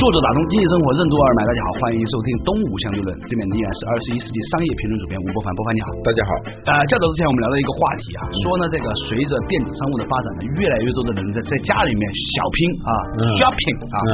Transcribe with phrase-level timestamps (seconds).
[0.00, 3.12] 作者打通经济生活任督二脉，大家好，欢迎收听东吴相对论。
[3.28, 6.32] 这边依然是二十一世纪商业评论主编吴伯凡，伯凡你好，大家好。
[6.72, 13.28] 呃，较早之前我们聊到一个话题啊，说呢这个随着电子商务的发展呢，越来越多的人在在家里面小拼啊、嗯。
[13.44, 14.12] shopping 啊，嗯。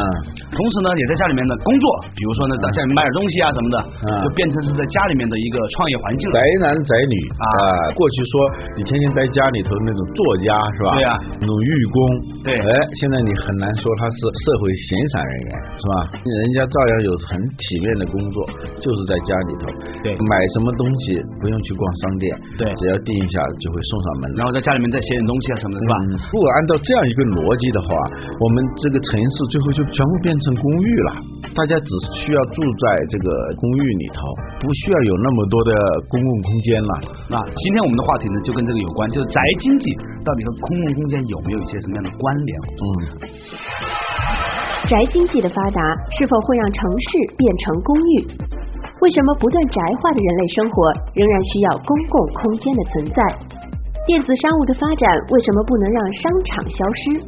[0.50, 1.86] 同时呢也在家里面的工作，
[2.18, 3.76] 比如说呢在家里面买点东西啊什么的，
[4.10, 4.26] 嗯。
[4.26, 6.34] 就变成是在家里面的一个创业环境了。
[6.34, 6.42] 宅。
[6.66, 7.14] 男宅女。
[7.38, 7.46] 啊。
[7.46, 8.34] 啊，过去说
[8.74, 10.98] 你天天在家里头那种作家是吧？
[10.98, 11.14] 对啊。
[11.38, 11.96] 那种寓工，
[12.42, 12.58] 对。
[12.58, 15.94] 哎，现在你很难说他是社会闲散人员是吧？
[16.16, 18.36] 人家照样有很体面的工作，
[18.80, 19.68] 就是在家里头，
[20.02, 24.46] 对买什么东西不用去逛商店，对只要订一下就会送上门来然。
[24.46, 25.94] 后在家里面再写点东西啊什么的，是吧？
[26.00, 27.88] 嗯如果按照这样一个逻辑的话，
[28.40, 31.10] 我们这个城市最后就全部变成公寓了。
[31.56, 31.88] 大家只
[32.20, 34.20] 需要住在这个公寓里头，
[34.60, 35.72] 不需要有那么多的
[36.08, 36.92] 公共空间了。
[37.28, 39.92] 那今天我们的话题呢，就跟这个有关，就是宅经济
[40.24, 42.50] 到底和公共空间有没有一些什么样的关联？
[42.60, 42.86] 嗯，
[44.86, 45.82] 宅经济的发达
[46.14, 48.22] 是否会让城市变成公寓？
[49.02, 50.78] 为什么不断宅化的人类生活
[51.12, 53.18] 仍然需要公共空间的存在？
[54.06, 57.18] 电子商务的发展为什么不能让商场消失？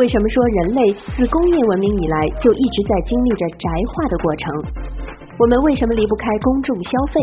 [0.00, 0.80] 为什么说人类
[1.12, 4.48] 自工业文明以来就一直在经历着宅化的过程？
[5.36, 7.20] 我们为什么离不开公众消费？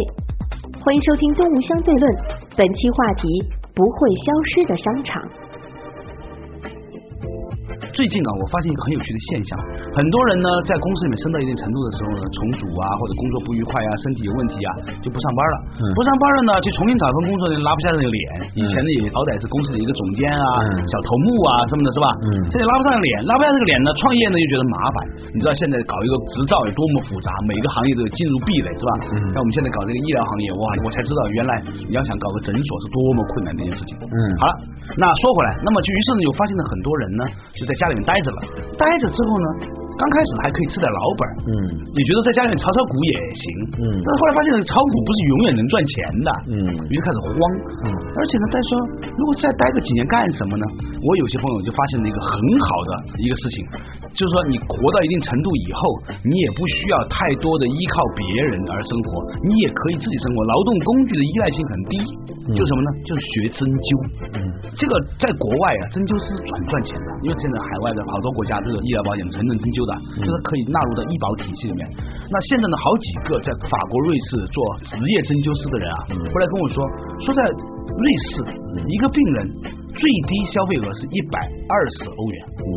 [0.86, 2.14] 欢迎收听《东吴相对论》，
[2.56, 3.26] 本期话题：
[3.74, 5.18] 不会消失的商场。
[7.96, 9.56] 最近啊，我发现一个很有趣的现象，
[9.96, 15.56] 很多人呢在公司里面升到一定程度的时候呢，重组啊或者工作不愉快啊，身体有问题啊，就不上班了。
[15.80, 18.20] 嗯不上班了呢，就重新找份工作呢，拉不下这个脸。
[18.60, 22.08] 以前呢也好歹是公司的一个总监啊、嗯小头目啊什么的，是吧？
[22.20, 24.96] 嗯现在拉不上脸，拉不下这个脸呢，创业呢又觉得麻烦。
[25.32, 28.92] 你知道现在搞一个执照有多么复杂，每个行业都有进入壁垒，是吧？
[29.16, 33.96] 嗯像我们现在搞这个医疗行业，哇，我才知道原来你要想搞个诊所是多么困难的一件事情。
[34.04, 34.54] 嗯好了，
[35.00, 37.24] 那说回来，那么就于是呢，就发现了很多人呢
[37.56, 38.42] 就在家家里面待着了，
[38.80, 39.48] 待着之后呢，
[39.96, 41.52] 刚开始还可以吃点老本儿，嗯。
[41.96, 43.46] 你觉得在家里面炒炒股也行，
[43.80, 43.84] 嗯。
[44.04, 46.56] 但是后来发现炒股不是永远能赚钱的，嗯。
[46.92, 47.34] 于是开始慌，
[47.84, 47.88] 嗯。
[48.16, 48.70] 而且呢，再说
[49.16, 50.66] 如果再待个几年干什么呢？
[51.00, 52.92] 我有些朋友就发现了一个很好的
[53.24, 53.58] 一个事情，
[54.18, 55.80] 就是说你活到一定程度以后，
[56.28, 61.96] 你也不需要太多的依靠别人而生活，你也可以自己生活，劳动工具的依赖性很低，
[62.52, 62.90] 就是什么呢？
[63.06, 63.88] 就是学针灸，
[64.36, 64.40] 嗯
[64.76, 71.82] 这个在国外啊，针灸是很赚钱的，因为现在海外的好多国家都有医疗保险承认针灸的，就是可以纳入到医保体系里面。
[72.30, 74.58] 那现在呢，好几个在法国、瑞士做
[74.90, 76.78] 职业针灸师的人啊，后来跟我说，
[77.22, 77.42] 说在
[77.86, 78.44] 瑞士
[78.88, 79.48] 一个病人
[79.96, 81.40] 最低消费额是一百
[81.72, 82.70] 二十欧元，嗯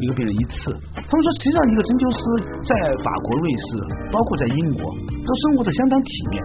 [0.00, 0.72] 一个病人一次。
[0.96, 2.20] 他们说，实际上一个针灸师
[2.64, 2.72] 在
[3.04, 3.68] 法国、瑞士，
[4.08, 6.40] 包括在英国，都生活的相当体面。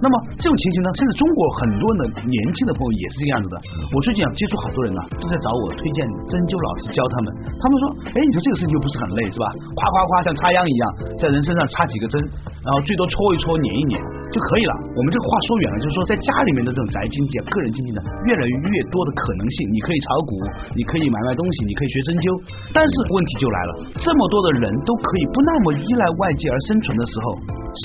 [0.00, 3.54] 那么这种情形呢，甚至中国很多的年轻的朋友也是这个样子的。
[3.92, 6.00] 我最近啊接触好多人啊、都在找我推荐
[6.32, 7.26] 针灸老师教他们。
[7.60, 7.84] 他们说，
[8.16, 9.44] 哎，你说这个事情又不是很累是吧？
[9.76, 10.84] 夸夸夸像插秧一样，
[11.20, 12.16] 在人身上插几个针，
[12.62, 13.98] 然后最多搓一搓、捻一捻
[14.32, 14.74] 就可以了。
[14.96, 19.68] 我们这个话说远了，就是说在家里面的这种宅经济啊、个人经济呢，越来越多的可能性。
[19.74, 20.32] 你可以炒股，
[20.72, 22.26] 你可以买卖东西，你可以学针灸，
[22.72, 27.26] 但是问题就来了，这么多的人都可以不那么依赖外界而生存的时候，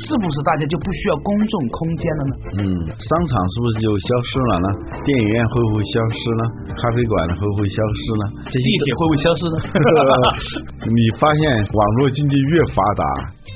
[0.08, 2.34] 是不是大家就不需要公众空间了呢？
[2.62, 2.64] 嗯，
[2.96, 4.68] 商场是不是就消失了呢？
[5.04, 6.44] 电影院会不会消失呢？
[6.80, 8.24] 咖啡馆会不会消失呢？
[8.48, 9.58] 这些地铁会不会消失呢？
[10.88, 13.04] 你发现网络经济越发达，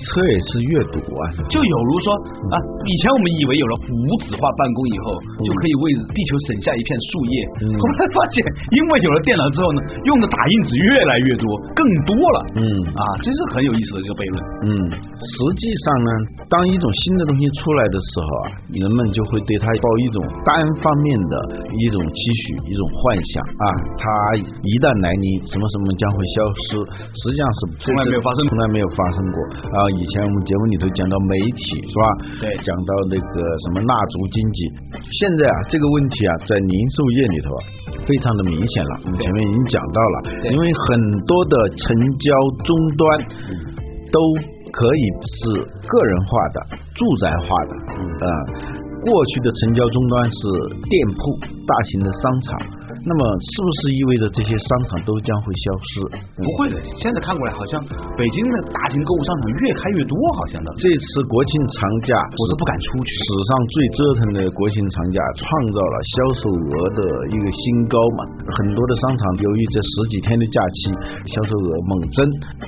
[0.07, 1.21] 车也是越堵啊。
[1.51, 2.07] 就有如说
[2.51, 7.35] 啊，以前我们以为有了无纸化办公以后，就可以为地球省下一片树叶，
[7.65, 8.41] 嗯后来发现
[8.73, 11.45] 因为有了电脑之后呢，用的打印纸越来越多，
[11.75, 12.37] 更多了。
[12.57, 12.63] 嗯
[12.95, 14.37] 啊，这是很有意思的一个悖论。
[14.65, 16.09] 嗯，实际上呢，
[16.49, 20.49] 当一种新的东西出来的时候啊，人们就会对它抱一种单
[20.81, 21.35] 方面的
[21.77, 23.65] 一种期许、一种幻想啊，
[23.99, 24.03] 它
[24.65, 26.65] 一旦来临，什么什么将会消失，
[27.15, 29.37] 实际上是从来没有发生从来没有发生过
[29.75, 29.77] 啊。
[29.97, 32.03] 以前我们节目里头讲到媒体是吧？
[32.39, 34.59] 对讲到那个什么蜡烛经济，
[35.19, 37.61] 现在啊这个问题啊，在零售业里头啊。
[38.01, 41.85] 非常的明显了，我们前面已经讲到了，对因为很多的成
[42.17, 42.33] 交
[42.65, 43.19] 终端
[44.11, 44.17] 都
[44.73, 45.03] 可以
[45.37, 46.57] 是个人化的、
[46.95, 47.71] 住宅化的，
[48.25, 48.25] 呃，
[49.05, 50.39] 过去的成交终端是
[50.89, 52.59] 店铺、大型的商场，
[53.05, 55.91] 那么是不是意味着这些商场都将会消失？
[56.41, 57.79] 不会的，现在看过来好像
[58.17, 60.69] 北京的大型购物商场越开越多，好像的。
[60.77, 63.09] 这次国庆长假，我都不敢出去。
[63.11, 67.01] 史上最折腾的国庆长假，创造了销售额的
[67.31, 68.19] 一个新高嘛。
[68.61, 70.79] 很多的商场由于这十几天的假期，
[71.31, 72.19] 销售额猛增，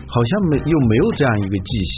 [0.08, 1.72] 好像没又没有这样一个迹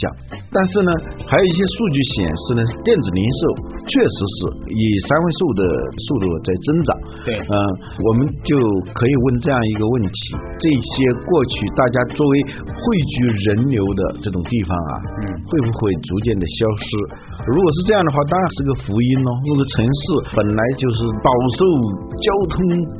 [0.50, 0.90] 但是呢，
[1.28, 3.40] 还有一些数据显示呢，电子零售
[3.86, 4.38] 确实是
[4.72, 5.62] 以三位数的
[6.00, 6.88] 速度在增长。
[7.26, 7.54] 对，嗯，
[8.00, 8.56] 我们就
[8.96, 10.16] 可以问这样一个问题：
[10.58, 10.94] 这些
[11.28, 12.34] 过去大家作为
[12.64, 12.80] 汇
[13.12, 16.88] 聚人流的这种地方啊，嗯，会不会逐渐的消失？
[17.46, 19.30] 如果是这样的话，当然是个福音喽。
[19.46, 20.00] 那个城市
[20.34, 21.60] 本来就是饱受
[22.18, 22.56] 交通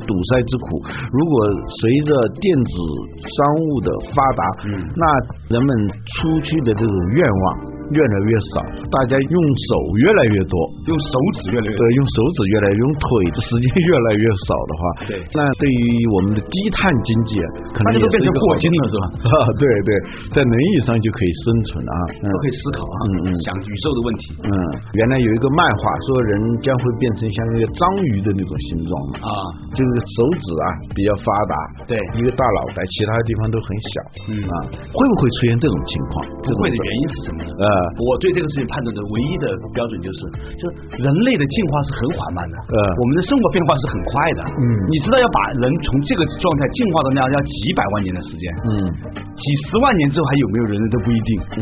[0.07, 0.79] 堵塞之苦，
[1.11, 1.33] 如果
[1.81, 2.71] 随着电子
[3.19, 5.03] 商务的发达，嗯，那
[5.51, 5.69] 人们
[6.15, 7.66] 出去的这种愿望。
[7.95, 8.59] 越来越少，
[8.91, 9.35] 大家用
[9.69, 9.71] 手
[10.03, 10.55] 越来越多，
[10.87, 15.81] 用手指越来越对，用手指越来越用腿的时间越来越少的话，对，那对于
[16.11, 17.39] 我们的低碳经济，
[17.71, 19.05] 可能就变成霍金了，是吧？
[19.31, 19.89] 啊，对对，
[20.35, 21.95] 在轮椅上就可以生存啊，
[22.27, 24.51] 都可以思考啊，嗯嗯，想宇宙的问题，嗯，
[24.99, 27.81] 原来有一个漫画说人将会变成像那个章
[28.11, 28.91] 鱼的那种形状
[29.23, 29.29] 啊，
[29.71, 31.55] 就是手指啊比较发达，
[31.87, 33.91] 对，一个大脑袋，其他地方都很小，
[34.27, 34.33] 嗯。
[34.47, 34.53] 啊，
[34.91, 36.25] 会不会出现这种情况？
[36.43, 37.51] 不会的原因是什么呢？
[37.57, 37.76] 呃。
[38.01, 40.19] 我对这个事情判断的唯一的标准就是，
[40.57, 48.71] 就是人类的进化是很缓慢的，呃，我们的生活变化是很快的，嗯，你知道要把人从这个状态进化到那样要几百万年的时间，嗯，
[49.35, 51.29] 几十万年之后还有没有人类都不一定，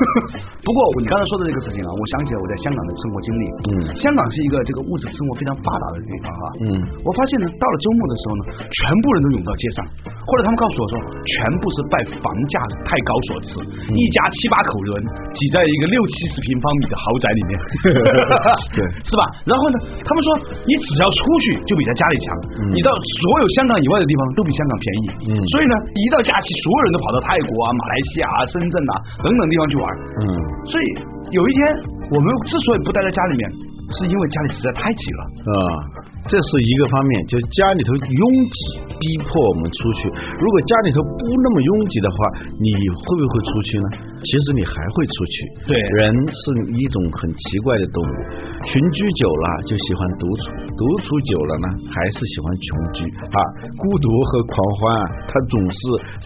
[0.64, 6.66] 不过你刚才说的这个事情啊，我想起来我在香港的生活经历，嗯，香港是一个这个物质生活非常发达的地方哈，嗯，
[7.04, 9.78] 我发现呢，到了周末的时候呢，全部人都涌到街上，
[10.26, 10.94] 或者他们告诉我说，
[11.24, 12.56] 全部是拜房价
[12.86, 13.48] 太高所赐，
[13.90, 14.92] 一家七八口人
[15.34, 15.62] 挤在。
[15.72, 17.52] 一个六七十平方米的豪宅里面，
[18.76, 19.22] 对， 是吧？
[19.48, 20.28] 然后呢，他们说
[20.68, 22.26] 你只要出去就比在家里强，
[22.76, 28.92] 你到所有香港以外的地方都比香港便宜，嗯，所以呢，一到假期，所有人都跑到泰国啊、马来西亚啊、深圳啊
[29.24, 29.84] 等等地方去玩，
[30.20, 30.22] 嗯，
[30.68, 30.84] 所以
[31.32, 31.60] 有一天
[32.12, 33.42] 我们之所以不待在家里面，
[33.96, 36.01] 是因为家里实在太挤了，啊。
[36.30, 38.56] 这是一个方面，就是家里头拥挤
[38.94, 40.08] 逼迫我们出去。
[40.38, 42.16] 如果家里头不那么拥挤的话，
[42.62, 43.86] 你会不会出去呢？
[44.22, 45.34] 其实你还会出去。
[45.66, 46.42] 对，人是
[46.78, 48.14] 一种很奇怪的动物，
[48.62, 50.42] 群居久了就喜欢独处，
[50.78, 52.98] 独处久了呢还是喜欢群居
[53.34, 53.38] 啊。
[53.74, 55.76] 孤独和狂欢啊，它总是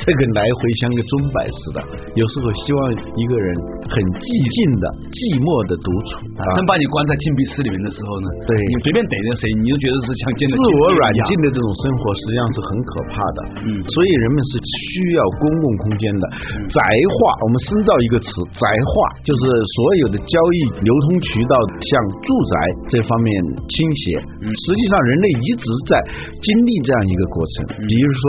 [0.04, 1.80] 这个来回像个钟摆似的。
[2.20, 3.48] 有时候希望一个人
[3.88, 6.20] 很寂静的、寂寞的独处。
[6.36, 8.28] 真把你关在禁闭室里面的时候呢？
[8.44, 9.85] 对，你随便逮着谁，你就。
[9.85, 13.38] 觉得是像建自我软禁的这种生活，实际上是很可怕的。
[13.66, 16.24] 嗯，所以人们是需要公共空间的。
[16.70, 18.94] 宅化，我们深造一个词，宅化
[19.26, 19.42] 就是
[19.76, 21.90] 所有的交易流通渠道向
[22.22, 22.54] 住宅
[22.90, 23.28] 这方面
[23.68, 24.02] 倾斜。
[24.42, 25.98] 嗯，实际上人类一直在
[26.42, 27.54] 经历这样一个过程。
[27.86, 28.22] 比如说，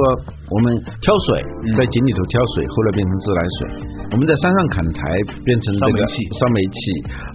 [0.50, 1.44] 我们挑水，
[1.76, 3.60] 在井里头挑水，后来变成自来水。
[4.12, 5.02] 我们在山上砍柴，
[5.44, 6.80] 变成这个烧煤气。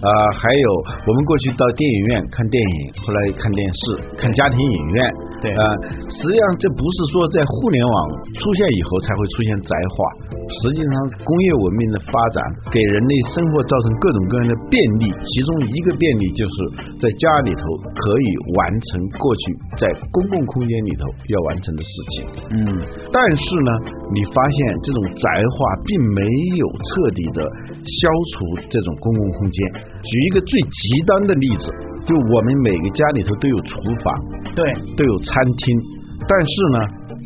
[0.01, 0.67] 啊，还有
[1.05, 3.81] 我们过去到电影院看电影，后来看电视，
[4.17, 4.97] 看家庭影院，
[5.45, 5.53] 对。
[5.53, 5.61] 啊，
[6.09, 7.95] 实际上这不是说在互联网
[8.41, 9.97] 出现以后才会出现宅化，
[10.65, 12.41] 实际上工业文明的发展
[12.73, 16.55] 给人类生活造成各种各样的便利，其中一个便利就是
[16.97, 17.61] 在家里头
[17.93, 18.27] 可以
[18.57, 19.41] 完成过去
[19.77, 22.25] 在公共空间里头要完成的事情。
[22.49, 22.65] 嗯，
[23.11, 23.71] 但是呢，
[24.13, 26.21] 你发现这种宅化并没
[26.55, 26.67] 有。
[26.93, 28.01] 彻底的消
[28.33, 29.57] 除这种公共空间。
[30.03, 31.73] 举一个最极端的例子，
[32.05, 34.13] 就我们每个家里头都有厨房，
[34.53, 34.61] 对，
[34.95, 35.81] 都有餐厅，
[36.27, 36.77] 但是呢，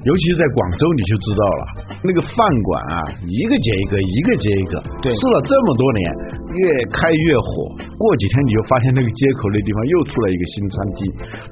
[0.05, 1.63] 尤其是在广州，你就知道了，
[2.05, 6.05] 那个饭馆啊，一个接一个，一个接一个，对，吃了这么多年，
[6.53, 6.61] 越
[6.93, 7.75] 开越火。
[7.97, 10.99] 过几天你就发现那个街口那地方又出来一个新餐厅，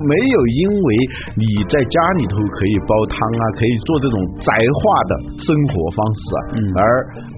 [0.05, 0.87] 没有因为
[1.33, 5.11] 你在家里头可以煲汤啊，可以做这种宅化的
[5.41, 6.39] 生活方式啊，
[6.79, 6.81] 而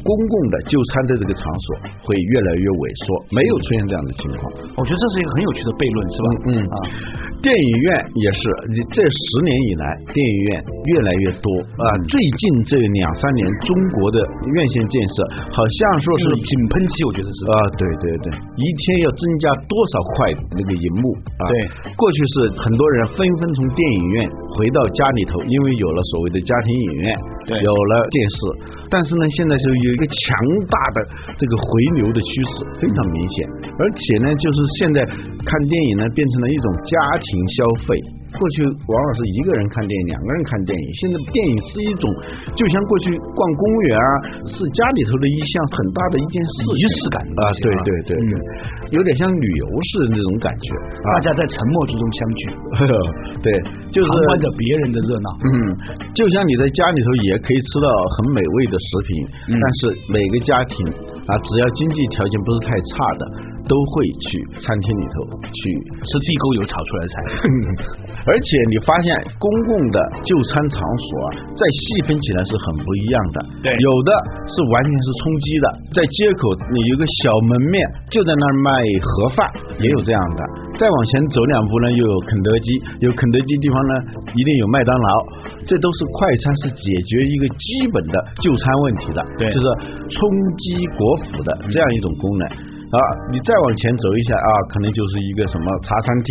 [0.03, 1.67] 公共的就餐的这个场所
[2.03, 4.41] 会越来越萎缩，没有出现这样的情况。
[4.75, 6.27] 我觉得这是一个很有趣的悖论，是吧？
[6.47, 6.75] 嗯啊，
[7.39, 7.87] 电影院
[8.19, 8.41] 也是，
[8.75, 11.47] 你这十年以来电影院越来越多
[11.79, 14.19] 啊，最近这两三年中国的
[14.51, 15.15] 院线建设
[15.55, 18.27] 好像说是井喷期，我觉得是啊，对对对，
[18.57, 18.97] 一天。
[18.97, 21.45] 要增加多少块那个银幕啊？
[21.45, 27.15] 对，过去是很多人纷纷从电影院回到家里头，因为有了所谓的家庭影院，
[27.45, 28.37] 对，有了电视。
[28.89, 30.15] 但是呢，现在是有一个强
[30.71, 30.97] 大的
[31.37, 31.67] 这个回
[31.99, 33.35] 流的趋势，非常明显。
[33.77, 37.99] 而且呢，就是现在看电影呢，变成了一种家庭消费。
[38.37, 40.85] 过去往往是一个人看电影，两个人看电影。
[41.01, 42.05] 现在电影是一种，
[42.55, 44.09] 就像过去逛公园啊，
[44.45, 48.33] 是家里头的一项很大的一件事，仪式感啊，对对对对，
[48.95, 50.67] 有点像旅游似的那种感觉。
[51.01, 52.41] 大家在沉默之中相聚，
[53.43, 53.49] 对，
[53.89, 55.29] 就是旁观着别人的热闹。
[55.41, 55.53] 嗯，
[56.13, 59.11] 就像你在家里头也可以吃到很美味的食品，
[59.49, 60.75] 但是每个家庭
[61.27, 63.23] 啊，只要经济条件不是太差的，
[63.67, 64.27] 都会去
[64.63, 65.59] 餐厅里头去
[66.07, 67.15] 吃地沟油炒出来的菜。
[68.27, 69.07] 而且你发现
[69.39, 73.37] 公共的就餐场所啊，再细分起来是很不一样的。
[73.63, 74.11] 对，有的
[74.51, 79.47] 是完全是充饥的，在街口你有个小门面，就在那儿卖盒饭，
[79.79, 80.43] 也有这样的。
[80.75, 82.67] 再往前走两步呢，又有肯德基，
[82.99, 83.93] 有肯德基地方呢，
[84.35, 85.09] 一定有麦当劳，
[85.65, 89.65] 这都是快餐，是解决一个基本的就餐问题的，对，就是
[90.11, 90.19] 充
[90.59, 92.43] 饥国府的这样一种功能。
[92.87, 92.99] 啊，
[93.31, 96.29] 你再往前走一下啊，可能就是一个什么茶餐厅，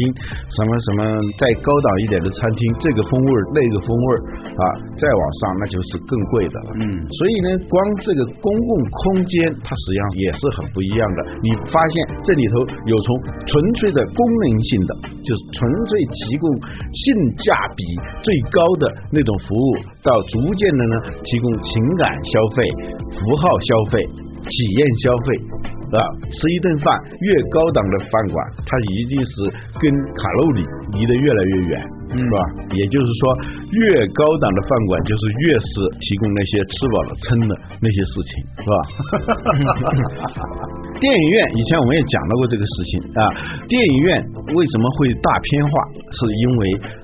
[0.57, 1.01] 什么什么
[1.37, 4.09] 再高档一点的餐厅，这个风味那个风味
[4.57, 4.65] 啊，
[4.97, 6.69] 再往上那就是更贵的了。
[6.81, 11.19] 嗯，所以呢，光这个公共空间它实际上也是很不一样的。
[11.45, 11.95] 你发现
[12.25, 12.55] 这里头
[12.89, 13.09] 有从
[13.45, 15.91] 纯粹的功能性的，就是纯粹
[16.25, 17.05] 提供性
[17.45, 17.85] 价比
[18.25, 19.69] 最高的那种服务，
[20.01, 22.65] 到逐渐的呢提供情感消费、
[23.13, 24.01] 符号消费、
[24.41, 25.76] 体验消费。
[25.93, 26.01] 啊，
[26.33, 29.31] 吃一顿饭，越高档的饭馆，它一定是
[29.79, 32.37] 跟卡路里离得越来越远，是吧？
[32.75, 33.35] 也就是说，
[33.73, 35.71] 越高档的饭馆，就是越是
[36.01, 38.31] 提供那些吃饱了撑的那些事情，
[38.63, 38.77] 是吧？
[40.97, 43.29] 电影院以前我们也讲到过这个事情啊。
[43.69, 44.25] 电影院
[44.57, 45.73] 为什么会大片化？
[46.17, 46.61] 是因为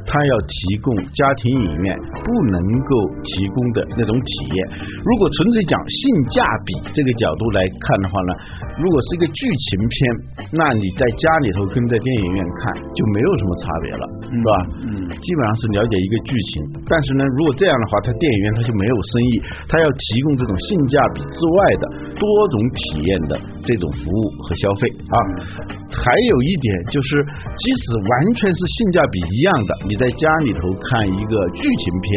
[0.09, 1.93] 它要提供家庭影院
[2.25, 2.57] 不能
[2.89, 4.57] 够提供的那种体验。
[5.05, 6.01] 如果纯粹讲性
[6.33, 8.33] 价比这个角度来看的话呢？
[8.81, 14.51] 如果是一个剧情片，那你在家里头跟在电影院看就没有什么差别了，是吧？
[14.89, 16.53] 嗯，基本上是了解一个剧情。
[16.89, 19.33] 但是呢，如果这样的话，它电影院它就没有生意，
[19.69, 21.85] 它要提供这种性价比之外的
[22.17, 23.33] 多种体验的
[23.65, 25.17] 这种服务和消费啊。
[25.93, 27.21] 还有一点就是，
[27.61, 32.09] 即使完全是性价比一样的，你在家里头看一个剧情片，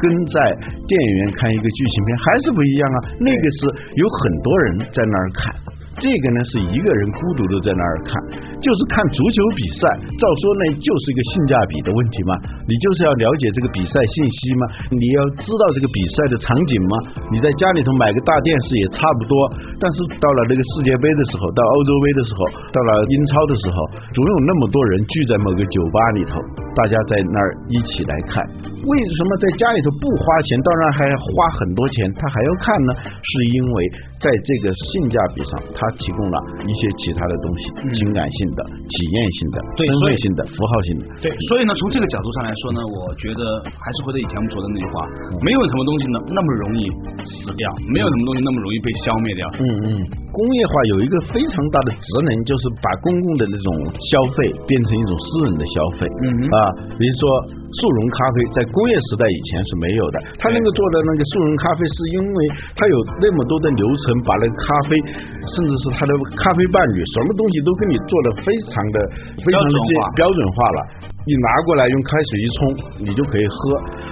[0.00, 0.36] 跟在
[0.84, 2.98] 电影院看一个剧情片还是不一样啊。
[3.18, 3.58] 那个是
[3.96, 5.73] 有很多人在那儿看。
[6.00, 8.10] 这个呢是一个人孤独的在那儿看，
[8.58, 9.94] 就是看足球比赛。
[10.18, 12.34] 照说呢就是一个性价比的问题嘛，
[12.66, 16.94] 你就是要了解这个比赛信息嘛，你要知道这个比赛的场景嘛。
[17.30, 19.34] 你在家里头买个大电视也差不多，
[19.78, 22.40] 但是到了那个世界杯的时候，到欧洲杯的时候，
[22.74, 23.76] 到了英超的时候，
[24.12, 26.42] 总有那么多人聚在某个酒吧里头，
[26.74, 28.73] 大家在那儿一起来看。
[28.84, 32.92] 为什么在家里头不花钱，当然还花很多钱，他还要看呢？
[33.08, 33.76] 是因为
[34.20, 37.62] 在这个性价比上，他提供了一些其他的东西，
[37.96, 41.02] 情感性的、体验性的、对，身份性的、符号性的。
[41.24, 45.08] 对，所以呢，从这个角度上来说呢，我觉得还是回到以前我们说的那句话，
[45.40, 46.84] 没有什么东西呢那么容易
[47.24, 49.42] 死掉，没有什么东西那么容易被消灭掉。
[49.64, 49.88] 嗯嗯，
[50.28, 53.68] 工业化有一个非常大的职能，就是把公共的那种
[54.12, 56.04] 消费变成一种私人的消费。
[56.20, 56.56] 嗯啊，
[57.00, 57.64] 比如说。
[57.74, 62.38] 速溶咖啡在工业时代以前是没有的，他那个做的那个速溶咖啡是因为
[62.74, 64.98] 他有那么多的流程，把那个咖啡，
[65.46, 68.98] 甚至是他的咖啡伴侣，什么东西都给你做的非常的
[69.38, 69.76] 非常的
[70.18, 71.03] 标准化了。
[71.24, 72.58] 你拿过来用开水一冲，
[73.00, 73.56] 你就可以喝。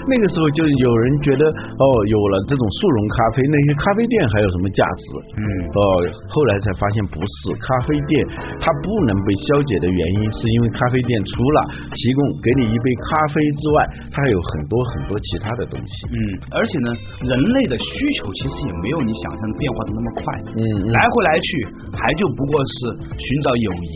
[0.09, 5.04] 那个时候就有人觉得，哦，有了这种速溶咖啡，那些咖啡店还有什么价值？
[5.37, 5.45] 嗯，
[5.76, 5.83] 哦，
[6.33, 8.12] 后来才发现不是，咖啡店
[8.59, 11.59] 它不能被消解的原因，是因为咖啡店除了
[11.95, 13.76] 提供给你一杯咖啡之外，
[14.11, 15.92] 它还有很多很多其他的东西。
[16.11, 16.16] 嗯，
[16.50, 16.88] 而且呢，
[17.23, 17.87] 人类的需
[18.19, 20.25] 求其实也没有你想象的变化的那么快。
[20.57, 21.47] 嗯，来回来去
[21.92, 22.75] 还就不过是
[23.21, 23.95] 寻找友谊，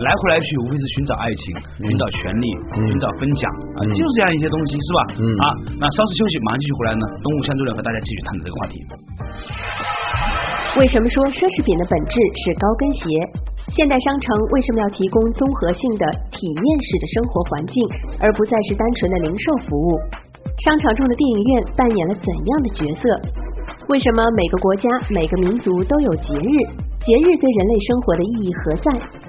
[0.00, 1.44] 来回来去无非是寻找爱情，
[1.84, 2.46] 寻找权利。
[2.74, 3.44] 寻找分享
[3.76, 5.00] 啊，就是这样一些东西，是吧？
[5.20, 5.44] 嗯啊，
[5.78, 7.04] 那稍事休息，马上继续回来呢。
[7.22, 8.74] 东吴相对论和大家继续探讨这个话题。
[10.80, 13.04] 为什么说奢侈品的本质是高跟鞋？
[13.76, 17.76] 现代商城为什么要提供综合性的体验式的生活环境，
[18.18, 20.00] 而不再是单纯的零售服务？
[20.66, 23.04] 商场中的电影院扮演了怎样的角色？
[23.88, 26.56] 为什么每个国家、每个民族都有节日？
[27.04, 29.21] 节日对人类生活的意义何在？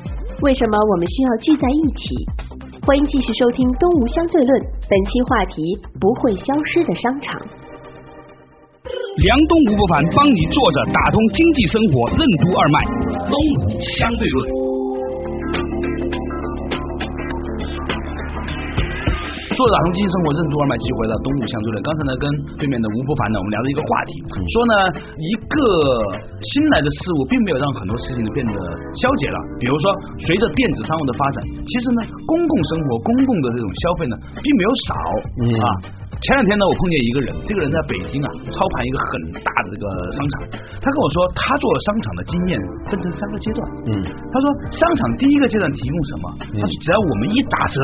[0.43, 2.03] 为什么我们需要聚在一起？
[2.85, 4.51] 欢迎继续收听《东吴相对论》，
[4.91, 5.63] 本期话题：
[6.01, 7.39] 不会消失的商场。
[9.23, 12.83] 梁东吴不凡帮你坐着打通经济生活任督二脉，
[13.31, 15.92] 东吴相对论。
[19.53, 21.77] 说做打通经济生活任督二脉，继续回到东吴相对论。
[21.85, 22.25] 刚才呢，跟
[22.57, 24.11] 对面的吴伯凡呢，我们聊了一个话题，
[24.49, 24.73] 说呢，
[25.21, 25.55] 一个
[26.41, 28.53] 新来的事物并没有让很多事情呢变得
[28.97, 29.37] 消解了。
[29.61, 29.93] 比如说，
[30.25, 31.37] 随着电子商务的发展，
[31.69, 34.91] 其实呢，公共生活、公共的这种消费呢，并没有少
[35.61, 35.67] 啊。
[36.23, 39.85] 前两天呢，我碰见一个人，这个人在北京啊，操盘一个很大的这个
[40.17, 40.33] 商场。
[40.81, 42.57] 他跟我说，他做商场的经验
[42.89, 43.59] 分成三个阶段。
[43.85, 46.25] 嗯，他说，商场第一个阶段提供什么？
[46.41, 47.79] 他说，只要我们一打折，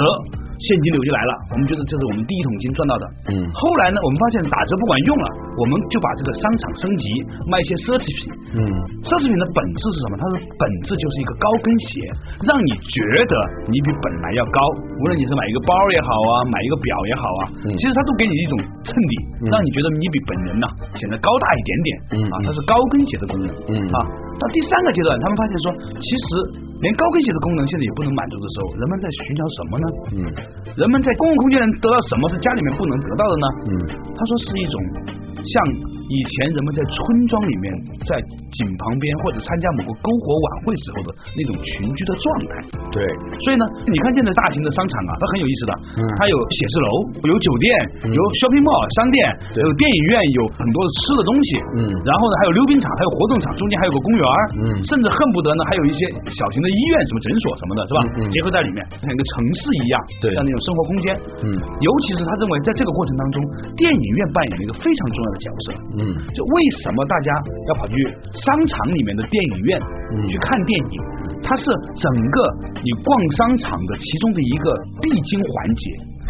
[0.59, 1.31] 现金流就来了。
[1.53, 3.05] 我们觉得这是我们第一桶金赚到的。
[3.31, 7.05] 嗯后来呢，我们发现打折不管用了，我们就把这个商场升级，
[7.47, 8.19] 卖一些奢侈品。
[8.55, 8.59] 嗯
[9.07, 10.13] 奢侈品的本质是什么？
[10.19, 12.07] 它的本质就是一个高跟鞋，
[12.43, 12.99] 让你觉
[13.29, 13.33] 得
[13.71, 14.59] 你比本来要高。
[14.99, 19.13] 无论你是买一个包也好啊，买一个表也好啊，嗯其实它都给你一种衬底，
[19.43, 20.67] 嗯让你觉得你比本人呐、
[20.99, 21.89] 显得高大一点点。
[22.13, 23.49] 嗯啊，嗯它是高跟鞋的功能。
[23.71, 23.97] 嗯啊，
[24.39, 25.65] 到第三个阶段，他们发现说，
[25.99, 26.27] 其实
[26.79, 29.85] 连高跟鞋的功能现在也不能满足的时候，人们在寻找什么呢？
[30.15, 30.17] 嗯
[30.79, 33.47] 人们在公共空间能得到什么是家里面不能得到的呢？
[33.67, 33.71] 嗯
[34.15, 34.75] 他说是一种
[35.43, 35.53] 像
[36.09, 36.97] 以前人们在村
[37.29, 37.69] 庄里面，
[38.09, 38.17] 在
[38.57, 42.57] 井旁边或者参加某个篝火晚会时候的那种群居的状态。
[42.89, 43.05] 对，
[43.45, 46.01] 所以呢，你看现在大型的商场啊，它很有意思的，嗯。
[46.17, 46.89] 它有写字楼，
[47.29, 47.69] 有酒店，
[48.03, 48.05] 嗯。
[48.09, 49.21] 有 shopping mall 商店，
[49.61, 51.81] 有电影院，有很多吃的东西，嗯。
[52.01, 54.25] 然后呢还有溜冰场，还有活动场，中间还有个公园，
[54.65, 54.81] 嗯。
[54.89, 57.99] 甚至恨不得呢还有一些小型的医院、什么诊所什么的，是吧？
[58.17, 60.33] 嗯嗯结合在里面，像一个城市一样，对。
[60.33, 61.13] 像那种生活空间。
[61.45, 61.53] 嗯。
[61.85, 63.37] 尤其是他认为在这个过程当中，
[63.77, 65.67] 电影院扮演了一个非常重要的角色。
[65.99, 67.27] 嗯就为什么大家
[67.67, 67.95] 要跑去
[68.39, 69.79] 商场里面的电影院
[70.15, 70.95] 嗯去看电影？
[71.43, 71.63] 它是
[71.99, 72.37] 整个
[72.83, 75.83] 你逛商场的其中的一个必经环节。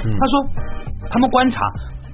[0.05, 0.33] 嗯他说，
[1.09, 1.59] 他们观察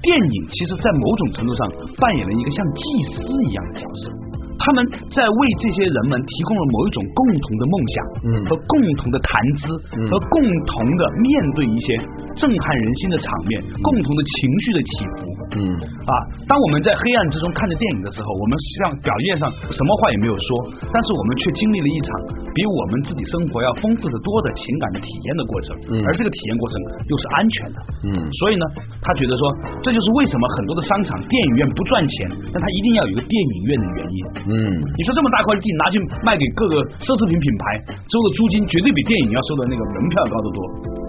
[0.02, 2.82] 电影，其实在某种程度上扮演了一个像祭
[3.14, 4.10] 司一样的角色。
[4.58, 4.82] 他们
[5.14, 9.68] 在为这些人们提供了某一种共同的梦想，嗯和共同的谈资，
[10.00, 12.00] 嗯和共同的面对一些
[12.34, 15.35] 震撼人心的场面，共同的情绪的起伏。
[15.56, 15.64] 嗯
[16.04, 16.12] 啊，
[16.46, 20.48] 当我们在黑暗之中看着电影的时候，我们实际上表面上什么话也没有说，
[20.92, 22.08] 但是我们却经历了一场
[22.52, 26.74] 比我们自己生活要丰富的多的情感的体验的过程，嗯而这个体验过程
[27.08, 27.78] 又是安全的。
[28.04, 28.12] 嗯
[28.44, 28.64] 所以呢，
[29.00, 29.42] 他觉得说，
[29.82, 34.18] 这就是为什么很多的商场、电影院不赚钱，但他一定要有一个电影院的原因。
[34.46, 34.54] 嗯
[34.96, 37.64] 你说这么大块地拿去卖给各个奢侈品品牌，
[38.12, 40.58] 收的租金绝对比电影要收的那个门票要高得多。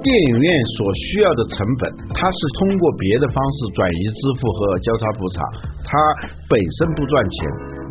[0.08, 0.48] 电影院
[0.80, 5.44] 所需要的成本，它是通过别的方式转移支付和交叉补偿，
[5.84, 5.92] 它
[6.48, 7.36] 本身不赚钱，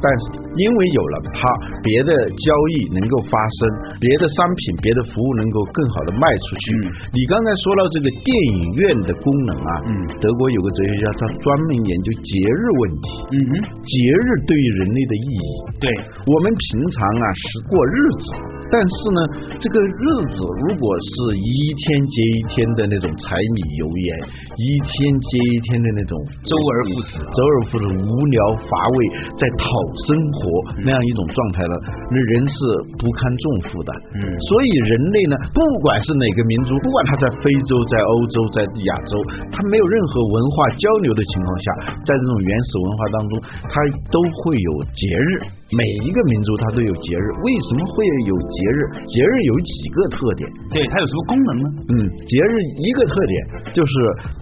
[0.06, 0.22] 但是
[0.54, 1.38] 因为有了它，
[1.82, 3.58] 别的交易能够发生，
[3.98, 6.66] 别的商品、别的服务能够更好的卖出去。
[6.78, 9.90] 嗯你刚才说到这个电影院的功能啊，嗯
[10.22, 13.52] 德国有个哲学家，他专门研究节日问题，嗯哼，
[13.82, 15.50] 节日对于人类的意义。
[15.82, 15.90] 对，
[16.30, 18.26] 我们平常啊是过日子，
[18.70, 19.20] 但是呢，
[19.58, 24.08] 这个日子如果是一天接一天的那种柴米油盐，
[24.56, 24.88] 一天
[25.20, 26.16] 接一天的那种
[26.48, 28.96] 周而复始周而复始、无聊乏味，
[29.36, 29.68] 在讨
[30.08, 30.40] 生活
[30.80, 31.74] 那样一种状态了，
[32.08, 32.56] 那人是
[32.96, 33.90] 不堪重负的。
[34.16, 39.20] 嗯所以人类呢，不管是哪个民族，不管他在非洲、在欧洲、在亚洲，
[39.52, 41.66] 他没有任何文化交流的情况下，
[42.04, 43.32] 在这种原始文化当中，
[43.68, 43.76] 他
[44.08, 45.52] 都会有节日。
[45.74, 48.78] 每一个民族它都有节日，为什么会有节日？
[49.10, 50.46] 节日有几个特点？
[50.70, 51.66] 对，它有什么功能呢？
[51.90, 52.54] 嗯，节日
[52.86, 53.34] 一个特点
[53.74, 53.92] 就是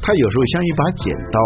[0.05, 1.39] 它有时候像一把剪刀，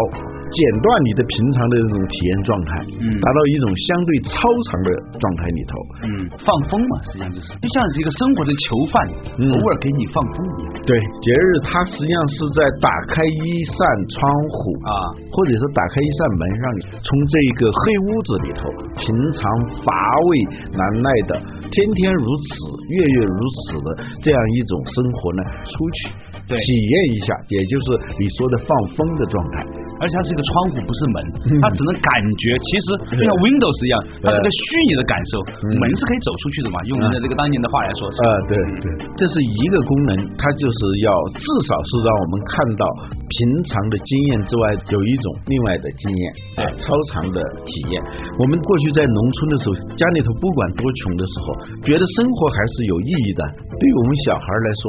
[0.51, 4.35] 剪断你的平常的这种体验状态，嗯达到一种相对超
[4.67, 5.71] 常的状态里头。
[6.03, 6.07] 嗯，
[6.43, 8.99] 放风嘛，实际上就是就像是一个生活的囚犯，
[9.39, 13.79] 嗯偶尔给你放风一样对，节日它实际上是在打开一扇
[14.11, 14.19] 窗
[14.51, 14.91] 户啊。
[15.31, 18.67] 或者是打开一扇门，让你从这个黑屋子里头，
[18.99, 19.41] 平常
[19.87, 19.87] 乏
[20.27, 20.29] 味
[20.75, 21.39] 难耐的，
[21.71, 22.51] 天天如此，
[22.91, 23.87] 月月如此的
[24.19, 27.85] 这样一种生活呢，出去对体验一下，也就是
[28.19, 29.65] 你说的放风的状态。
[29.99, 31.15] 而且它是一个窗户，不是门，
[31.51, 32.09] 嗯它只能感
[32.39, 32.55] 觉。
[32.55, 32.85] 其实
[33.15, 34.59] 就像 Windows 一样，它是个虚
[34.89, 35.43] 拟的感受。
[35.67, 36.79] 嗯门是可以走出去的嘛？
[36.89, 38.17] 用人的这个当年的话来说是。
[38.23, 38.85] 啊，对对，
[39.15, 42.83] 这是一个功能，它就是要至少是让我们看到
[43.27, 46.23] 平常的经验之外，有一种另外的经验，
[46.59, 48.01] 啊，超长的体验。
[48.39, 51.45] 我们过去在农村的时候，家里头不管多穷的时候，
[51.83, 53.41] 觉得生活还是有意义的。
[53.79, 54.83] 对于我们小孩来说，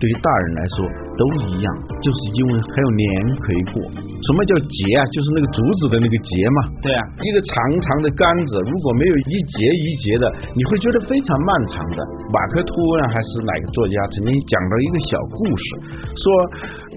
[0.00, 0.76] 对于大人来说
[1.16, 1.68] 都一样，
[2.02, 3.06] 就是因为还有年
[3.40, 3.76] 可以过。
[4.24, 5.00] 什么叫节啊？
[5.12, 6.58] 就是那个竹子的那个节嘛。
[6.80, 10.24] 对啊，一个长长的杆子，如果没有一节一节的，
[10.56, 12.00] 你会觉得非常漫长的。
[12.32, 15.66] 马克吐温还是哪个作家曾经讲到一个小故事，
[16.16, 16.24] 说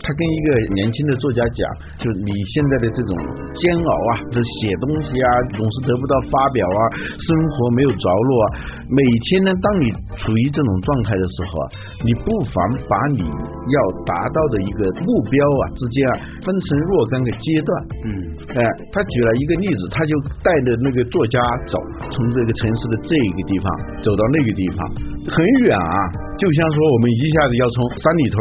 [0.02, 1.62] 他跟一个年轻的作家讲，
[2.00, 3.12] 就你现在的这种
[3.56, 6.80] 煎熬啊，这写东西啊，总是得不到发表啊，
[7.18, 8.48] 生活没有着落啊，
[8.90, 11.66] 每天呢，当你处于这种状态的时候啊，
[12.06, 12.56] 你不妨
[12.88, 16.14] 把你要达到的一个目标啊之间啊，
[16.46, 17.70] 分成若干个阶段。
[18.06, 18.10] 嗯，
[18.56, 18.62] 哎，
[18.94, 21.78] 他举了一个例子，他就带着那个作家走，
[22.12, 23.66] 从这个城市的这一个地方
[24.04, 24.80] 走到那个地方，
[25.28, 25.96] 很远啊，
[26.40, 28.38] 就像说我们一下子要从三里屯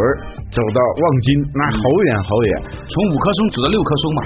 [0.55, 2.63] 走到望京，那好远好远。
[2.87, 4.21] 从五棵松走到六棵松嘛。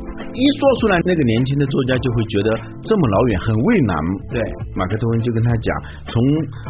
[0.36, 2.48] 一说出来，那个年轻的作家就会觉得
[2.84, 3.96] 这么老远很为难。
[4.28, 4.36] 对，
[4.76, 5.68] 马克吐温就跟他讲，
[6.12, 6.20] 从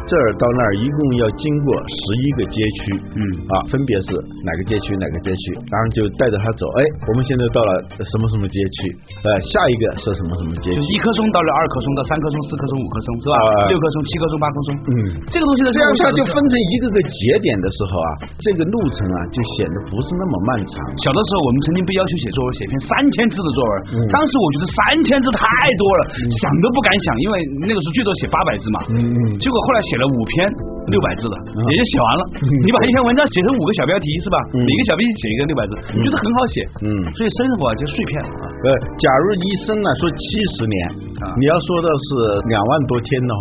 [0.07, 4.15] 这儿到那儿一共要经过十一个街区，嗯啊，分别是
[4.47, 6.65] 哪个街区哪个街区，然后就带着他走。
[6.79, 7.71] 哎，我们现在到了
[8.07, 10.83] 什么什么街区，呃，下一个是什么什么街区就。
[10.95, 13.35] 一棵松到了二棵松，到三棵松、四棵松、五棵松，是吧？
[13.35, 14.69] 啊六棵松、七棵松、八棵松。
[14.95, 14.95] 嗯
[15.35, 16.47] 这个东西呢，这样下就分分。
[16.47, 20.79] 成一个个节点的时候啊，这个路程啊就显得不是那么漫长。
[21.03, 23.73] 小的时候，我们曾经被要求写作文，写篇三千字的作文。
[23.97, 25.41] 嗯当时我觉得三千字太
[25.81, 28.79] 多了，想都不敢想，因为那个时候最多写八百字嘛。
[29.41, 30.35] 结果后来写了五篇
[30.93, 32.23] 六百字的，嗯也就写完了。
[32.65, 34.37] 你把一篇文章写成五个小标题是吧？
[34.53, 36.57] 嗯每个小标题写一个六百字，我觉得很好写。
[36.85, 38.45] 嗯所以生活啊就碎片啊。
[38.45, 38.67] 呃，
[39.01, 40.21] 假如一生呢说七
[40.57, 40.77] 十年，
[41.25, 42.09] 啊你要说的是
[42.53, 43.41] 两万多天的话，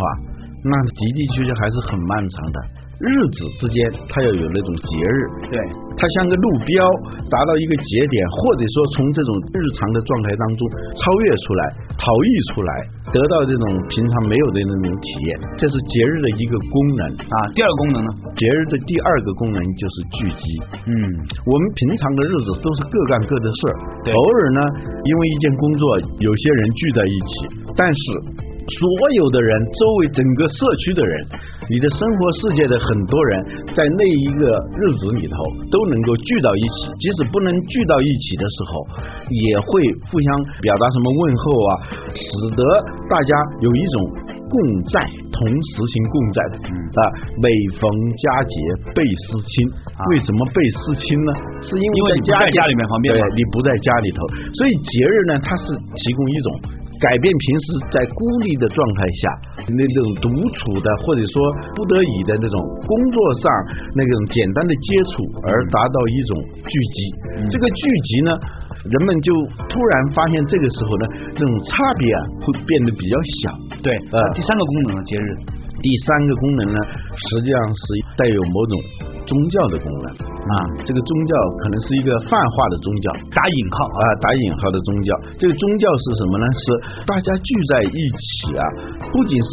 [0.65, 2.58] 那的的确确还是很漫长的。
[2.99, 3.75] 日子之间，
[4.08, 5.19] 它要有那种节日，
[5.51, 5.60] 对，
[5.99, 6.79] 它像个路标，
[7.27, 10.62] 达到一个节点，或者说从这种日常的状态当中
[10.95, 11.62] 超越出来、
[11.99, 12.71] 逃逸出来，
[13.12, 15.29] 得到这种平常没有的那种体验，
[15.60, 17.03] 这是节日的一个功能。
[17.19, 18.10] 啊，第二个功能呢？
[18.39, 20.45] 节日的第二个功能就是聚集。
[20.88, 20.91] 嗯，
[21.43, 23.75] 我们平常的日子都是各干各的事儿，
[24.08, 24.62] 对偶尔呢，
[25.03, 25.84] 因为一件工作，
[26.23, 27.36] 有些人聚在一起，
[27.75, 27.99] 但是
[28.65, 31.27] 所有的人，周围整个社区的人，
[31.69, 33.41] 你的生活世界的很多人，
[33.73, 34.45] 在那一个
[34.78, 35.36] 日子里头
[35.71, 38.86] 都能够聚到一起，即使不能聚到一起的时候，
[39.34, 39.65] 也会
[40.12, 40.28] 互相
[40.62, 41.71] 表达什么问候啊，
[42.13, 42.62] 使得
[43.10, 43.32] 大家
[43.65, 43.97] 有一种
[44.45, 44.56] 共
[44.93, 45.01] 在，
[45.34, 46.56] 同时行共在的。
[46.95, 47.01] 啊，
[47.41, 47.89] 每逢
[48.21, 48.56] 佳节
[48.93, 49.67] 倍思亲。
[50.13, 51.32] 为什么倍思亲呢？
[51.65, 54.21] 是因为在家里面方便对你不在家里头，
[54.54, 56.47] 所以节日呢，它是提供一种
[56.99, 59.21] 改变平时在孤立的状态下
[59.67, 61.36] 那种独处的，或者说
[61.75, 62.55] 不得已的那种
[62.86, 63.43] 工作上
[63.93, 66.31] 那种简单的接触，而达到一种
[66.63, 66.97] 聚集。
[67.51, 68.31] 这个聚集呢，
[68.86, 69.34] 人们就
[69.67, 71.05] 突然发现这个时候呢，
[71.36, 73.51] 这种差别啊会变得比较小。
[73.84, 73.93] 对。
[74.12, 75.27] 呃第三个功能呢，节日。
[75.81, 76.79] 第三个功能呢，
[77.13, 77.84] 实际上是
[78.17, 78.79] 带有某种
[79.27, 80.53] 宗教的功能啊。
[80.86, 85.10] 这个宗教可能是一个泛化的宗教，打引号啊，打引号的宗教。
[85.39, 86.45] 这个宗教是什么呢？
[86.53, 86.63] 是
[87.05, 88.63] 大家聚在一起啊，
[89.12, 89.49] 不仅是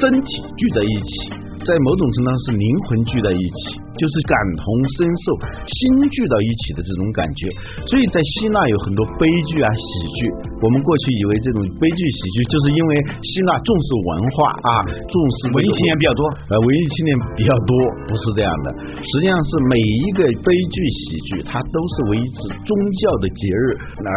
[0.00, 1.32] 身体聚在一起，
[1.64, 5.24] 在某种程度上是灵魂聚在一起，就是感同身受、
[5.66, 5.78] 心
[6.10, 7.50] 聚到一起的这种感觉。
[7.86, 9.84] 所以在希腊有很多悲剧啊、喜
[10.16, 10.18] 剧。
[10.58, 12.92] 我们过去以为这种悲剧、喜剧，就是因为
[13.22, 16.22] 希腊重视文化啊，重视文艺青年比较多。
[16.50, 17.72] 呃，文艺青年比较多，
[18.10, 18.66] 不是这样的。
[18.98, 22.70] 实际上是每一个悲剧、喜剧，它都是为一次宗
[23.02, 23.64] 教的节日
[24.02, 24.10] 而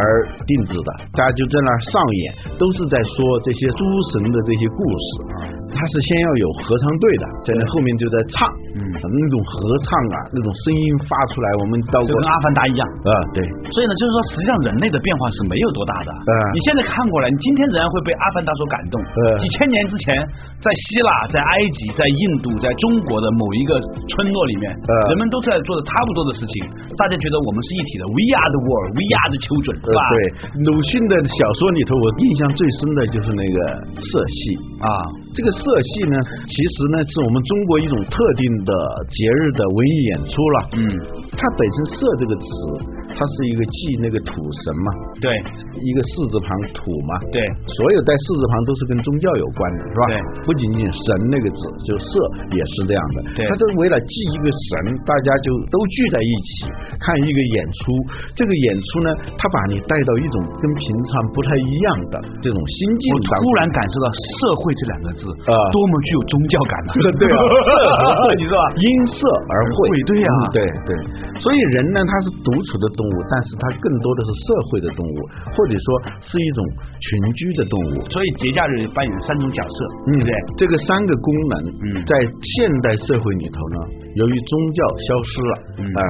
[0.46, 0.90] 定制的。
[1.14, 1.94] 大家就在那儿上
[2.26, 5.61] 演，都是在说这些诸神的这些故事。
[5.72, 8.44] 它是先要有合唱队的，在那后面就在唱，
[8.76, 12.82] 嗯，那种合唱啊，那种声音发出来，我们到跟阿凡达一样。
[13.08, 13.40] 啊，对，
[13.72, 16.10] 所以呢，就是说，实际上人类的变化是没有多大的。
[16.12, 19.00] 嗯你现在看过来，你今天仍然会被阿凡达所感动。
[19.00, 20.12] 嗯几千年之前，
[20.60, 23.80] 在希腊、在埃及、在印度、在中国的某一个
[24.12, 26.68] 村落里面，嗯人们都在做的差不多的事情，
[27.00, 30.16] 大家觉得我们是一体的，We are the world, we are the children，是呃吧？，对，
[30.68, 33.58] 鲁迅的小说里头，我印象最深的就是那个
[33.98, 34.38] 社戏
[34.84, 34.86] 啊，
[35.34, 36.16] 这个社戏呢，
[36.50, 38.72] 其实呢是我们中国一种特定的
[39.06, 40.58] 节日的文艺演出了。
[40.74, 40.82] 嗯，
[41.38, 42.46] 它本身“色”这个词，
[43.10, 44.88] 它是一个祭那个土神嘛，
[45.20, 45.28] 对
[45.82, 47.18] 一个四字旁土嘛。
[47.34, 50.02] 对，所有带四字旁都是跟宗教有关的，是吧？
[50.12, 50.14] 对
[50.46, 52.10] 不仅仅神那个字，就社
[52.54, 53.16] 也是这样的。
[53.34, 56.50] 对它都为了祭一个神，大家就都聚在一起
[57.02, 57.80] 看一个演出。
[58.36, 63.18] 这个演出呢，它把你带到一种跟平常不太一样的这种心境我。
[63.42, 64.06] 突然感受到
[64.38, 66.90] “社会”这两个字啊多么具有宗教感呢？
[67.18, 67.40] 对啊，
[68.38, 68.64] 你说吧？
[68.76, 70.90] 因色而会，对呀嗯对对。
[71.40, 75.16] 所以人呢，他是独处的动物，但是它更多的是社会的动物，
[75.52, 75.86] 或者说
[76.24, 76.60] 是一种
[77.00, 78.04] 群居的动物。
[78.10, 79.76] 所以节假日扮演三种角色，
[80.08, 80.32] 嗯对不对？
[80.58, 82.12] 这个三个功能，嗯在
[82.56, 83.78] 现代社会里头呢，
[84.16, 86.00] 由于宗教消失了，嗯啊、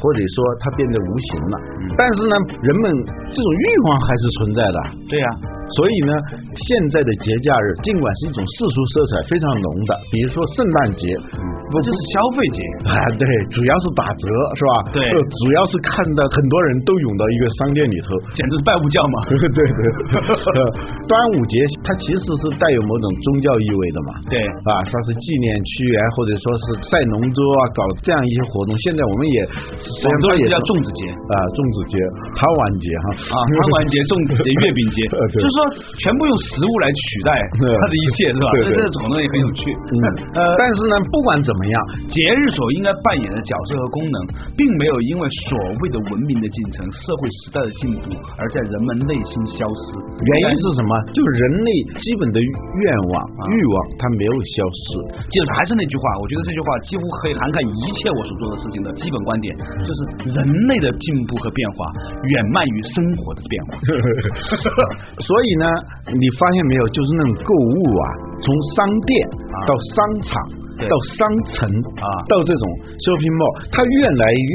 [0.00, 2.84] 或者说它变得无形了，嗯但是呢，人们
[3.30, 4.78] 这种欲望还是存在的。
[5.10, 5.28] 对呀、
[5.76, 6.12] 所以呢，
[6.54, 11.04] 现在的节假日尽管是一种世俗色彩非常浓的，比如说圣诞节，
[11.70, 12.58] 不就是消费节？
[12.90, 14.26] 啊，对，主要是打折
[14.58, 14.72] 是吧？
[14.92, 18.08] 对呃主要是看到很多人都涌到一个商店里头。
[18.34, 19.16] 简直是拜物教嘛！
[19.30, 19.80] 对 对对，
[20.18, 20.58] 呃
[21.08, 21.54] 端午节
[21.86, 24.10] 它其实是带有某种宗教意味的嘛。
[24.30, 28.74] 对啊，说是纪念屈原，或者说是赛龙舟啊，搞这样一些活动。
[28.82, 29.38] 现在我们也
[29.78, 31.94] 实际上它也叫粽子节啊，粽子节、
[32.38, 35.58] 汤圆节哈啊，汤圆节、粽子节、 月饼节就是说
[36.02, 38.48] 全部用食物来取代对它的一切，是吧？
[38.54, 39.62] 对对所以这种东西很有趣。
[39.90, 39.94] 嗯，
[40.38, 41.74] 呃，但是呢，不管怎么样，
[42.08, 44.16] 节日所应该扮演的角色和功能，
[44.56, 49.82] 并没有因为所谓的文明的进程、社会时代的进步而在人们内心消失。
[50.20, 50.90] 原因是什么？
[51.12, 51.70] 就是人类
[52.00, 53.14] 基本的愿望、
[53.50, 54.84] 欲望，它没有消失。
[55.28, 61.78] 就是还是那句话，我觉得这句话几乎可以涵盖一切我所做的事情的基本观点，就是人类的进步和变化
[62.22, 63.76] 远慢于生活的变化。
[65.20, 65.64] 所以呢，
[66.12, 68.06] 你发现没有，就是那种购物啊，
[68.40, 69.28] 从商店
[69.66, 70.59] 到商场。
[70.80, 70.88] 对。
[70.88, 71.20] 到商
[71.52, 71.68] 城
[72.00, 72.06] 啊。
[72.32, 72.64] 到这种
[73.04, 74.54] shopping mall，它越来越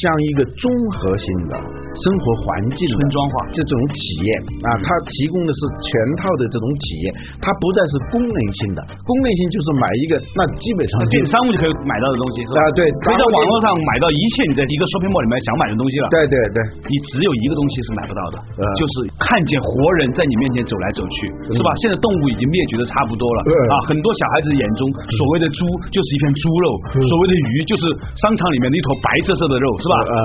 [0.22, 3.34] 一个综合性的生活环境村庄化。
[3.56, 4.28] 这种体验
[4.62, 7.06] 啊，它提供的是全套的这种体验，
[7.40, 12.60] 它不再是功能性的，功能性就是买一个，那基本上就电子商务就可以买到的东西是吧？
[12.60, 16.06] 啊对可以在网络上买到一切你在一个 shopping mall 里面想买的东西了。
[16.12, 19.70] 对对对，你只有一个东西是买不到的，呃就是看见活
[20.02, 21.16] 人在你面前走来走去，
[21.56, 21.72] 是吧？
[21.80, 23.52] 现在动物已经灭绝的差不多了嗯。
[23.72, 24.84] 啊，很多小孩子眼中
[25.16, 26.66] 所谓的猪就是一片猪肉，
[27.00, 27.82] 所谓的鱼就是
[28.20, 29.94] 商场里面的一坨白色色的肉，是吧？
[30.06, 30.16] 嗯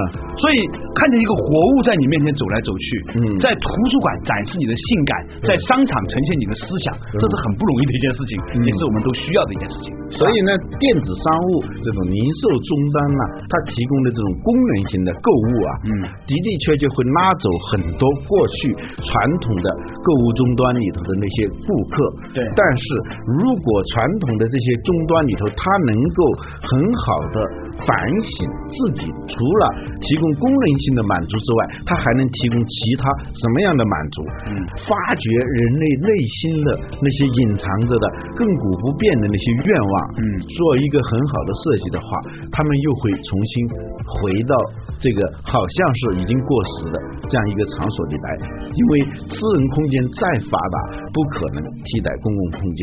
[0.42, 0.58] 所以
[0.98, 3.38] 看见一个活物在你面前走来走去，嗯。
[3.38, 5.12] 在图书馆展示你的性感，
[5.46, 8.66] 在商场呈现你的思想，这是很不容易的一件事情，嗯。
[8.66, 9.94] 也是我们都需要的一件事情。
[10.10, 10.50] 所以呢，
[10.82, 15.92] 电子商务这种零售终端呢，它提供的这种功能型的购物啊，嗯。
[16.26, 19.14] 的的确确会拉走很多过去传
[19.46, 19.68] 统的
[20.02, 22.02] 购物终端里头的那些顾客。
[22.34, 22.42] 对。
[22.58, 22.84] 但是
[23.38, 26.24] 如果传统的这些终端里头，它能够
[26.62, 27.42] 很好的
[27.86, 28.32] 反省
[28.70, 29.64] 自己，除了
[30.02, 34.18] 提供功能性的满足之外，它还能提供其他什么样的满足？
[34.48, 34.52] 嗯
[34.88, 36.10] 发掘人类内
[36.42, 38.06] 心的那些隐藏着的
[38.36, 42.08] 亘古不变的那些愿望，嗯做一个很好的设计的话，
[42.52, 43.54] 他们又会重新
[44.20, 44.54] 回到
[45.00, 46.96] 这个好像是已经过时的
[47.30, 48.28] 这样一个场所里来，
[48.74, 48.92] 因为
[49.30, 50.78] 私人空间再发达，
[51.14, 52.82] 不可能替代公共空间。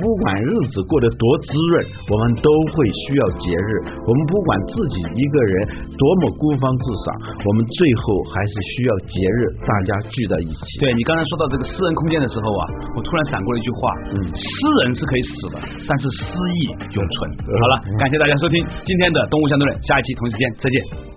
[0.00, 1.72] 不管日子过得多滋润，
[2.10, 2.74] 我们都会
[3.06, 3.70] 需要节日。
[4.06, 5.52] 我们不管自己一个人
[5.96, 7.06] 多么孤芳自赏，
[7.44, 10.60] 我们最后还是需要节日，大家聚在一起。
[10.80, 12.62] 对你刚才说到这个私人空间的时候啊，
[12.96, 13.80] 我突然闪过了一句话，
[14.14, 14.48] 嗯私
[14.82, 15.56] 人是可以死的，
[15.88, 16.60] 但是私意
[16.94, 17.30] 永存。
[17.46, 21.11] 好了，感谢大家收听今天的动物相对论，下一期同一时间再见。